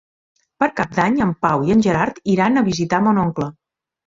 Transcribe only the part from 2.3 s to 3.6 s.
iran a visitar mon oncle.